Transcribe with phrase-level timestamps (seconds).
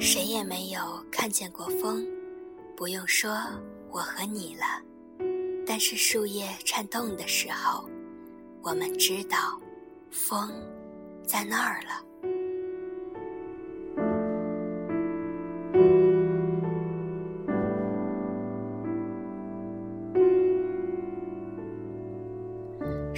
[0.00, 0.80] 谁也没有
[1.10, 2.06] 看见过风，
[2.76, 3.30] 不用说
[3.90, 4.62] 我和你了。
[5.66, 7.84] 但是树叶颤动的时候，
[8.62, 9.60] 我们知道，
[10.10, 10.50] 风
[11.26, 12.07] 在那儿了。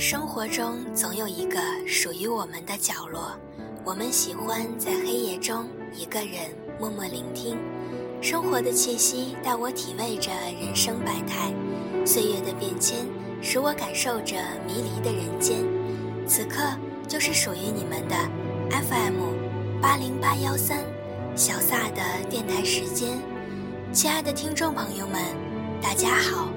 [0.00, 3.38] 生活中总有一个属于我们的角落，
[3.84, 6.48] 我们喜欢在黑夜中一个人
[6.80, 7.59] 默默聆听。
[8.23, 11.52] 生活的气息带我体味着人生百态，
[12.06, 13.06] 岁月的变迁
[13.42, 14.36] 使我感受着
[14.66, 15.59] 迷离的人间。
[16.26, 16.62] 此刻
[17.06, 18.16] 就是属于你们的
[18.70, 20.78] FM 八零八幺三
[21.37, 23.18] 小撒的电台时间。
[23.92, 25.23] 亲爱的听众朋友们，
[25.82, 26.48] 大家好，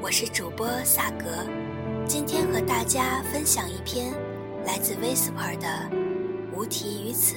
[0.00, 1.44] 我是主播萨格。
[2.08, 4.12] 今天和大家分享一篇
[4.64, 5.66] 来自 Whisper 的
[6.56, 7.34] 《无题于此》。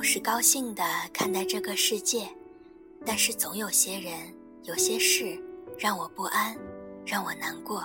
[0.00, 2.26] 总是高兴地看待这个世界，
[3.04, 4.14] 但是总有些人、
[4.62, 5.38] 有些事
[5.78, 6.56] 让我不安，
[7.04, 7.84] 让我难过。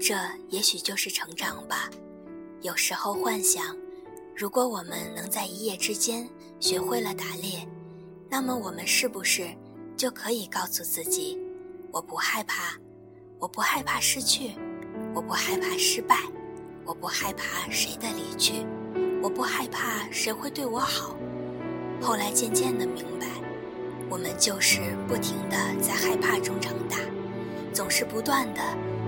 [0.00, 0.14] 这
[0.48, 1.90] 也许就是成长吧。
[2.62, 3.76] 有时候幻想，
[4.36, 6.24] 如果我们能在一夜之间
[6.60, 7.66] 学会了打猎，
[8.30, 9.48] 那么我们是不是
[9.96, 11.36] 就可以告诉自己：
[11.90, 12.78] 我不害怕，
[13.40, 14.52] 我不害怕失去，
[15.12, 16.16] 我不害怕失败，
[16.84, 18.64] 我不害怕谁的离去。
[19.24, 21.16] 我不害怕谁会对我好，
[21.98, 23.26] 后来渐渐的明白，
[24.10, 26.98] 我们就是不停的在害怕中长大，
[27.72, 28.60] 总是不断的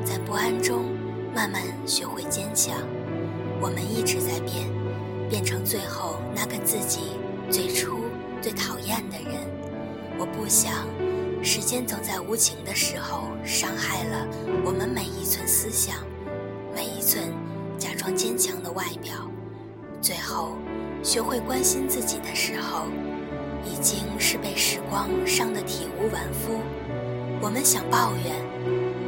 [0.06, 0.86] 在不安中
[1.34, 2.78] 慢慢学会坚强。
[3.60, 4.66] 我们一直在变，
[5.28, 7.18] 变成最后那个自己
[7.50, 7.98] 最初
[8.40, 9.34] 最讨厌的人。
[10.18, 10.86] 我不想，
[11.44, 14.26] 时间总在无情的时候伤害了
[14.64, 15.96] 我们每一寸思想，
[16.74, 17.30] 每一寸
[17.76, 19.30] 假装坚强的外表。
[20.00, 20.56] 最后，
[21.02, 22.84] 学会关心自己的时候，
[23.64, 26.60] 已经是被时光伤得体无完肤。
[27.40, 28.34] 我们想抱怨，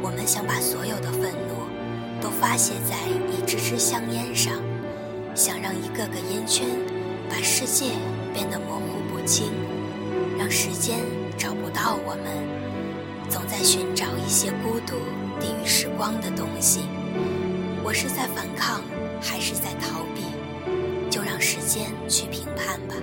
[0.01, 2.95] 我们想把所有的愤怒都发泄在
[3.31, 4.53] 一支支香烟上，
[5.33, 6.67] 想让一个个烟圈
[7.29, 7.91] 把世界
[8.33, 9.51] 变得模糊不清，
[10.37, 10.99] 让时间
[11.37, 12.59] 找不到我们。
[13.29, 14.95] 总在寻找一些孤独
[15.39, 16.81] 低于时光的东西。
[17.83, 18.81] 我是在反抗，
[19.21, 20.23] 还是在逃避？
[21.19, 22.95] 就让时间去评判吧。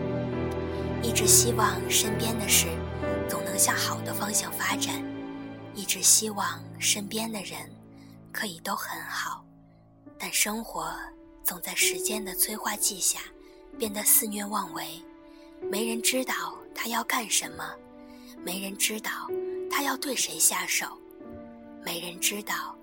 [1.02, 2.66] 一直希望身边的事
[3.28, 5.04] 总能向好的方向发展，
[5.74, 7.70] 一直希望身边的人
[8.32, 9.44] 可以都很好。
[10.18, 10.90] 但生活
[11.44, 13.20] 总在时间的催化剂下
[13.78, 14.98] 变得肆虐妄为，
[15.70, 17.70] 没人知道他要干什么，
[18.42, 19.10] 没人知道
[19.70, 20.86] 他要对谁下手，
[21.84, 22.74] 没人知道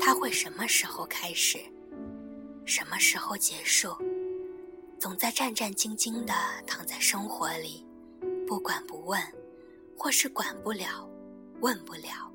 [0.00, 1.60] 他会什么时候开始，
[2.64, 3.96] 什么时候结束。
[5.00, 6.34] 总在战战兢兢地
[6.66, 7.86] 躺在生活里，
[8.46, 9.18] 不管不问，
[9.96, 11.08] 或是管不了，
[11.62, 12.30] 问不了。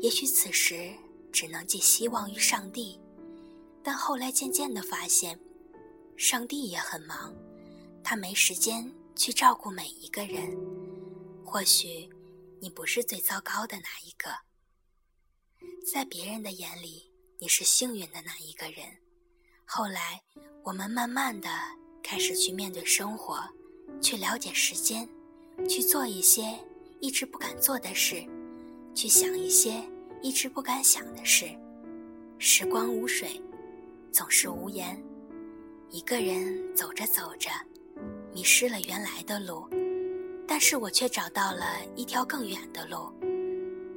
[0.00, 0.92] 也许此时
[1.30, 3.00] 只能寄希望于上帝，
[3.84, 5.38] 但后来渐渐地发现，
[6.16, 7.32] 上帝也很忙，
[8.02, 10.58] 他没时间去照顾每一个人。
[11.44, 12.10] 或许
[12.60, 14.28] 你不是最糟糕的那一个，
[15.86, 18.84] 在别人的眼里你是幸运的那一个人。
[19.64, 20.20] 后来
[20.64, 21.48] 我们慢慢的。
[22.02, 23.42] 开始去面对生活，
[24.00, 25.08] 去了解时间，
[25.68, 26.58] 去做一些
[27.00, 28.24] 一直不敢做的事，
[28.94, 29.82] 去想一些
[30.20, 31.46] 一直不敢想的事。
[32.38, 33.40] 时光无水，
[34.10, 35.00] 总是无言。
[35.90, 37.50] 一个人走着走着，
[38.32, 39.66] 迷失了原来的路，
[40.46, 41.64] 但是我却找到了
[41.94, 43.12] 一条更远的路。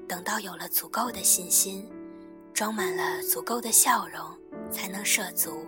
[0.07, 1.89] 等到有了足够的信心，
[2.53, 4.21] 装满了足够的笑容，
[4.71, 5.65] 才能涉足。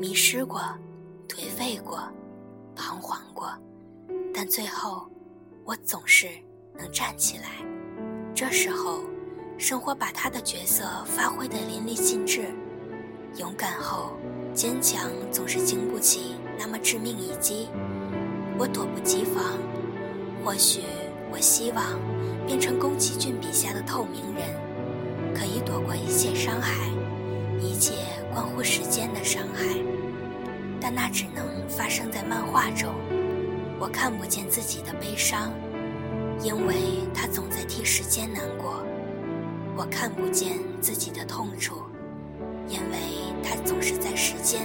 [0.00, 0.62] 迷失过。
[1.28, 2.00] 颓废过，
[2.76, 3.50] 彷徨过，
[4.34, 5.08] 但最后，
[5.64, 6.28] 我总是
[6.76, 7.64] 能站起来。
[8.34, 9.00] 这时候，
[9.58, 12.46] 生活把他的角色发挥得淋漓尽致，
[13.36, 14.12] 勇敢后，
[14.52, 17.68] 坚强总是经不起那么致命一击。
[18.58, 19.42] 我躲不及防，
[20.44, 20.82] 或许
[21.32, 21.98] 我希望
[22.46, 24.54] 变成宫崎骏笔下的透明人，
[25.34, 26.88] 可以躲过一切伤害，
[27.60, 27.94] 一切
[28.32, 29.64] 关乎时间的伤害。
[30.84, 32.92] 但那只能发生在漫画中。
[33.80, 35.50] 我看不见自己的悲伤，
[36.42, 36.74] 因为
[37.14, 38.84] 他总在替时间难过；
[39.78, 41.76] 我看不见自己的痛楚，
[42.68, 42.98] 因为
[43.42, 44.60] 他总是在时间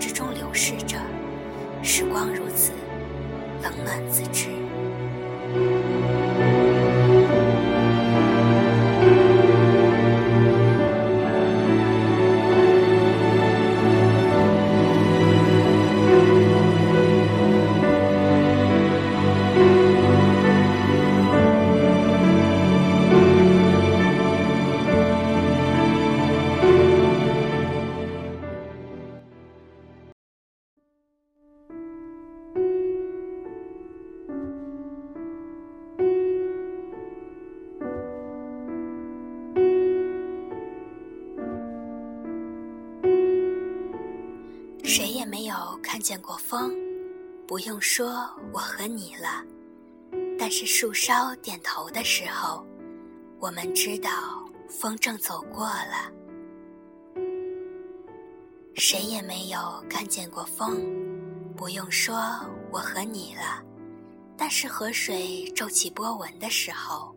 [0.00, 0.98] 之中流逝着。
[1.80, 2.72] 时光如此，
[3.62, 4.48] 冷暖自知。
[45.32, 46.76] 没有看见过风，
[47.48, 49.42] 不用说我和你了。
[50.38, 52.62] 但是树梢点头的时候，
[53.38, 54.10] 我们知道
[54.68, 56.12] 风正走过了。
[58.74, 60.84] 谁也没有看见过风，
[61.56, 62.14] 不用说
[62.70, 63.64] 我和你了。
[64.36, 67.16] 但是河水皱起波纹的时候，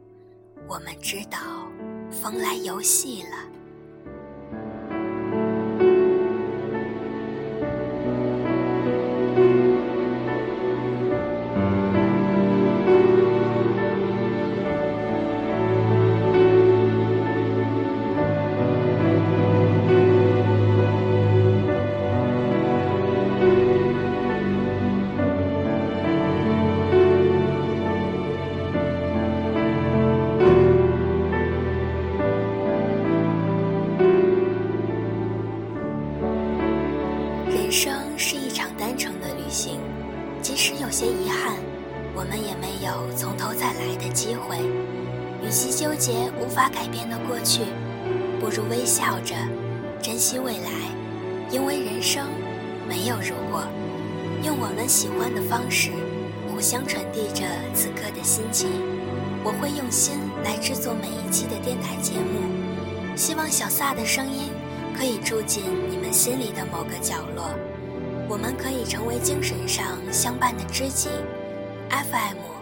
[0.69, 1.37] 我们知道
[2.09, 3.54] 风来游戏了。
[43.59, 44.57] 再来的机会。
[45.43, 47.61] 与其纠结无法改变的过去，
[48.39, 49.35] 不如微笑着
[50.01, 50.69] 珍惜未来，
[51.51, 52.25] 因为人生
[52.87, 53.63] 没有如果。
[54.43, 55.91] 用我们喜欢的方式，
[56.47, 58.69] 互相传递着此刻的心情。
[59.43, 62.41] 我会用心来制作每一期的电台节目，
[63.15, 64.49] 希望小撒的声音。
[64.97, 67.49] 可以住进你们心里的某个角落，
[68.29, 71.09] 我们可以成为精神上相伴的知己。
[71.89, 72.54] FM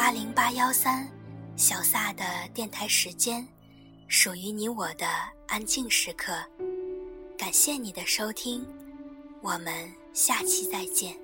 [0.00, 1.06] 八零八幺三，
[1.58, 2.24] 小撒的
[2.54, 3.46] 电台时间，
[4.08, 5.06] 属于你我的
[5.46, 6.32] 安静时刻。
[7.36, 8.66] 感谢你的收听，
[9.42, 11.14] 我们下期再见。